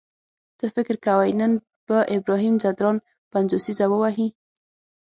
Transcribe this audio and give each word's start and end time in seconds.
څه 0.59 0.65
فکر 0.75 0.95
کوئ 1.05 1.31
نن 1.39 1.51
به 1.87 1.97
ابراهیم 2.17 2.55
ځدراڼ 2.63 2.95
پنځوسیزه 3.33 3.85
ووهي؟ 3.89 4.27